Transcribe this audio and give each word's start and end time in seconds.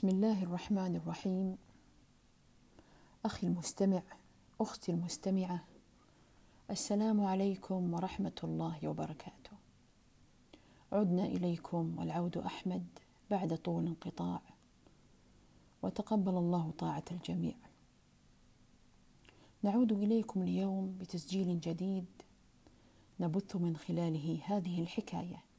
بسم 0.00 0.08
الله 0.08 0.42
الرحمن 0.42 0.96
الرحيم. 0.96 1.56
أخي 3.24 3.46
المستمع 3.46 4.02
أختي 4.60 4.92
المستمعة 4.92 5.64
السلام 6.70 7.24
عليكم 7.24 7.94
ورحمة 7.94 8.40
الله 8.44 8.88
وبركاته. 8.88 9.50
عدنا 10.92 11.24
إليكم 11.24 11.98
والعود 11.98 12.38
أحمد 12.38 12.86
بعد 13.30 13.56
طول 13.56 13.86
انقطاع. 13.86 14.40
وتقبل 15.82 16.36
الله 16.36 16.70
طاعة 16.78 17.04
الجميع. 17.10 17.56
نعود 19.62 19.92
إليكم 19.92 20.42
اليوم 20.42 20.98
بتسجيل 21.00 21.60
جديد 21.60 22.06
نبث 23.20 23.56
من 23.56 23.76
خلاله 23.76 24.40
هذه 24.44 24.82
الحكاية. 24.82 25.49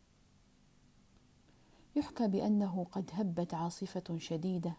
يحكى 1.96 2.28
بأنه 2.28 2.86
قد 2.92 3.10
هبت 3.14 3.54
عاصفة 3.54 4.18
شديدة 4.18 4.74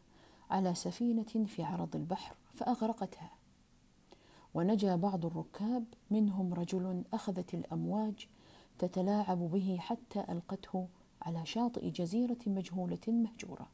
على 0.51 0.75
سفينة 0.75 1.47
في 1.47 1.63
عرض 1.63 1.97
البحر 1.97 2.37
فأغرقتها. 2.55 3.31
ونجا 4.55 4.97
بعض 4.97 5.27
الركاب 5.27 5.85
منهم 6.11 6.55
رجل 6.55 7.05
أخذت 7.13 7.55
الأمواج 7.55 8.29
تتلاعب 8.79 9.39
به 9.39 9.77
حتى 9.81 10.25
ألقته 10.29 10.89
على 11.23 11.47
شاطئ 11.47 11.91
جزيرة 11.91 12.39
مجهولة 12.47 12.99
مهجورة. 13.09 13.69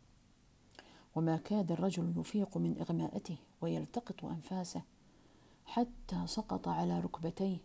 وما 1.16 1.37
كاد 1.37 1.73
الرجل 1.73 2.15
يفيق 2.16 2.57
من 2.57 2.79
إغماءته 2.80 3.37
ويلتقط 3.60 4.24
أنفاسه 4.24 4.82
حتى 5.66 6.27
سقط 6.27 6.68
على 6.68 7.01
ركبتيه 7.01 7.59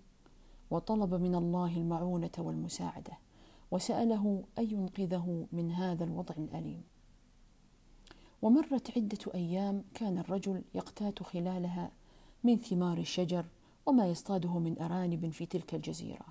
وطلب 0.71 1.13
من 1.13 1.35
الله 1.35 1.77
المعونة 1.77 2.31
والمساعدة. 2.37 3.17
وسأله 3.73 4.43
أن 4.57 4.71
ينقذه 4.71 5.47
من 5.51 5.71
هذا 5.71 6.03
الوضع 6.03 6.35
الأليم. 6.37 6.83
ومرت 8.41 8.97
عدة 8.97 9.33
أيام 9.35 9.83
كان 9.93 10.17
الرجل 10.17 10.61
يقتات 10.75 11.23
خلالها 11.23 11.91
من 12.43 12.57
ثمار 12.57 12.97
الشجر 12.97 13.45
وما 13.85 14.07
يصطاده 14.07 14.59
من 14.59 14.81
أرانب 14.81 15.29
في 15.29 15.45
تلك 15.45 15.75
الجزيرة. 15.75 16.25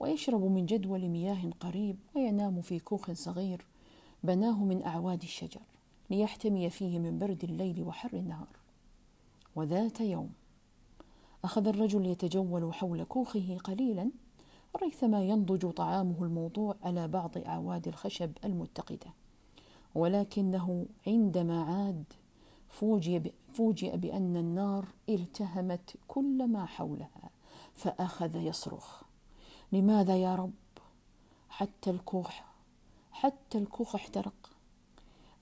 ويشرب 0.00 0.42
من 0.42 0.66
جدول 0.66 1.08
مياه 1.08 1.50
قريب 1.60 1.96
وينام 2.14 2.62
في 2.62 2.78
كوخ 2.78 3.12
صغير 3.12 3.64
بناه 4.24 4.64
من 4.64 4.82
أعواد 4.82 5.22
الشجر 5.22 5.62
ليحتمي 6.10 6.70
فيه 6.70 6.98
من 6.98 7.18
برد 7.18 7.44
الليل 7.44 7.82
وحر 7.82 8.12
النهار. 8.12 8.56
وذات 9.56 10.00
يوم 10.00 10.32
أخذ 11.44 11.66
الرجل 11.66 12.06
يتجول 12.06 12.74
حول 12.74 13.04
كوخه 13.04 13.58
قليلا 13.64 14.10
ريثما 14.76 15.22
ينضج 15.22 15.70
طعامه 15.70 16.24
الموضوع 16.24 16.76
على 16.82 17.08
بعض 17.08 17.38
أعواد 17.38 17.88
الخشب 17.88 18.32
المتقدة. 18.44 19.12
ولكنه 19.94 20.86
عندما 21.06 21.62
عاد 21.62 22.04
فوجئ, 22.68 23.32
فوجئ 23.54 23.96
بأن 23.96 24.36
النار 24.36 24.84
التهمت 25.08 25.96
كل 26.08 26.46
ما 26.46 26.66
حولها 26.66 27.30
فأخذ 27.72 28.36
يصرخ. 28.36 29.02
لماذا 29.72 30.16
يا 30.16 30.34
رب؟ 30.34 30.52
حتى 31.48 31.90
الكوخ 31.90 32.30
حتى 33.12 33.58
الكوخ 33.58 33.94
احترق. 33.94 34.50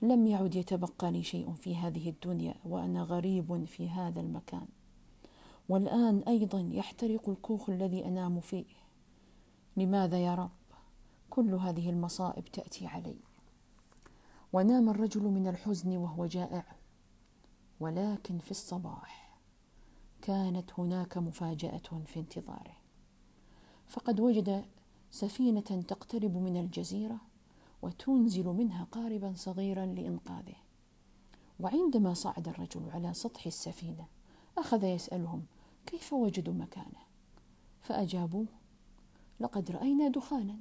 لم 0.03 0.27
يعد 0.27 0.55
يتبقى 0.55 1.11
لي 1.13 1.23
شيء 1.23 1.53
في 1.53 1.77
هذه 1.77 2.09
الدنيا 2.09 2.55
وأنا 2.65 3.03
غريب 3.03 3.65
في 3.65 3.89
هذا 3.89 4.21
المكان. 4.21 4.67
والآن 5.69 6.19
أيضا 6.19 6.69
يحترق 6.73 7.29
الكوخ 7.29 7.71
الذي 7.71 8.07
أنام 8.07 8.41
فيه. 8.41 8.65
لماذا 9.79 10.19
يا 10.19 10.35
رب؟ 10.35 10.51
كل 11.31 11.55
هذه 11.55 11.91
المصائب 11.91 12.45
تأتي 12.45 12.87
علي. 12.87 13.17
ونام 14.53 14.89
الرجل 14.89 15.23
من 15.23 15.47
الحزن 15.47 15.97
وهو 15.97 16.27
جائع. 16.27 16.65
ولكن 17.81 18.39
في 18.39 18.51
الصباح 18.51 19.39
كانت 20.23 20.71
هناك 20.79 21.19
مفاجأة 21.19 22.03
في 22.07 22.21
انتظاره. 22.21 22.77
فقد 23.87 24.21
وجد 24.21 24.65
سفينة 25.11 25.61
تقترب 25.61 26.37
من 26.37 26.57
الجزيرة 26.57 27.21
وتنزل 27.83 28.45
منها 28.45 28.85
قاربا 28.93 29.33
صغيرا 29.37 29.87
لإنقاذه. 29.87 30.57
وعندما 31.61 32.15
صعد 32.15 32.49
الرجل 32.49 32.91
على 32.91 33.15
سطح 33.15 33.47
السفينة 33.47 34.07
أخذ 34.59 34.85
يسألهم 34.85 35.47
كيف 35.87 36.13
وجدوا 36.13 36.55
مكانه؟ 36.55 37.03
فأجابوه 37.81 38.47
لقد 39.41 39.71
رأينا 39.71 40.09
دخانا 40.09 40.57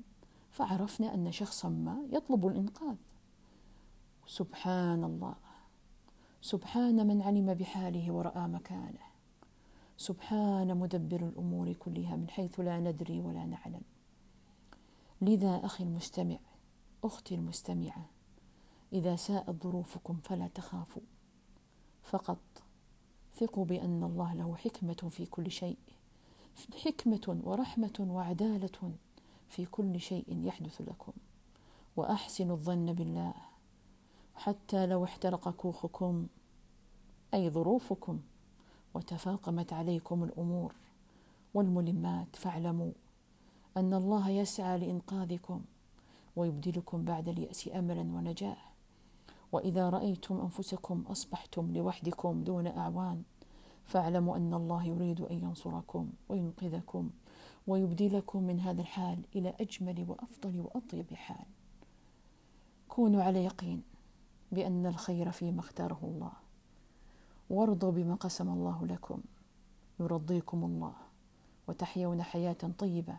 فعرفنا 0.52 1.14
أن 1.14 1.32
شخصا 1.32 1.70
ما 1.70 2.04
يطلب 2.12 2.48
الإنقاذ. 2.48 2.96
سبحان 4.28 5.04
الله 5.04 5.36
سبحان 6.42 7.08
من 7.08 7.22
علم 7.22 7.54
بحاله 7.54 8.12
ورأى 8.12 8.48
مكانه. 8.48 9.08
سبحان 9.98 10.78
مدبر 10.78 11.28
الأمور 11.28 11.74
كلها 11.74 12.16
من 12.16 12.30
حيث 12.30 12.60
لا 12.60 12.80
ندري 12.80 13.22
ولا 13.22 13.46
نعلم. 13.46 13.82
لذا 15.22 15.66
أخي 15.66 15.84
المستمع 15.84 16.38
أختي 17.04 17.36
المستمعة 17.36 18.06
إذا 18.94 19.16
ساءت 19.16 19.64
ظروفكم 19.64 20.18
فلا 20.24 20.48
تخافوا. 20.48 21.02
فقط 22.04 22.64
ثقوا 23.36 23.66
بأن 23.66 24.04
الله 24.04 24.34
له 24.34 24.56
حكمة 24.56 25.10
في 25.10 25.26
كل 25.26 25.52
شيء. 25.52 25.78
حكمة 26.86 27.42
ورحمة 27.44 28.08
وعدالة 28.10 28.92
في 29.50 29.66
كل 29.66 30.00
شيء 30.00 30.46
يحدث 30.46 30.82
لكم. 30.82 31.12
وأحسنوا 31.96 32.56
الظن 32.56 32.94
بالله 32.94 33.34
حتى 34.36 34.86
لو 34.86 35.04
احترق 35.04 35.50
كوخكم 35.50 36.28
أي 37.34 37.50
ظروفكم 37.50 38.20
وتفاقمت 38.94 39.74
عليكم 39.74 40.24
الأمور 40.24 40.74
والملمات. 41.54 42.36
فاعلموا 42.36 42.92
أن 43.78 43.94
الله 43.94 44.30
يسعى 44.30 44.78
لإنقاذكم 44.78 45.62
ويبدلكم 46.36 47.06
بعد 47.06 47.30
اليأس 47.30 47.70
أملا 47.74 48.02
ونجاة. 48.02 48.58
وإذا 49.52 49.90
رأيتم 49.90 50.42
أنفسكم 50.42 51.04
أصبحتم 51.08 51.74
لوحدكم 51.74 52.44
دون 52.44 52.68
أعوان 52.68 53.24
فاعلموا 53.88 54.38
أن 54.38 54.54
الله 54.54 54.84
يريد 54.84 55.22
أن 55.22 55.36
ينصركم 55.36 56.10
وينقذكم 56.30 57.10
ويبدلكم 57.68 58.44
من 58.44 58.60
هذا 58.60 58.82
الحال 58.82 59.20
إلى 59.36 59.54
أجمل 59.60 60.06
وأفضل 60.10 60.60
وأطيب 60.60 61.14
حال. 61.14 61.46
كونوا 62.90 63.24
على 63.24 63.44
يقين 63.44 63.82
بأن 64.52 64.86
الخير 64.86 65.32
فيما 65.32 65.60
اختاره 65.60 66.00
الله. 66.04 66.32
وارضوا 67.50 67.92
بما 67.92 68.16
قسم 68.16 68.50
الله 68.50 68.86
لكم. 68.86 69.22
يرضيكم 70.00 70.64
الله. 70.64 70.94
وتحيون 71.68 72.22
حياة 72.24 72.72
طيبة. 72.78 73.18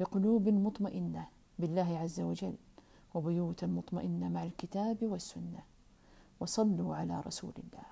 بقلوب 0.00 0.48
مطمئنة 0.48 1.26
بالله 1.58 1.98
عز 1.98 2.20
وجل. 2.20 2.54
وبيوتا 3.14 3.66
مطمئنة 3.66 4.28
مع 4.28 4.44
الكتاب 4.44 5.02
والسنة. 5.02 5.62
وصلوا 6.40 6.96
على 6.96 7.20
رسول 7.20 7.52
الله. 7.58 7.83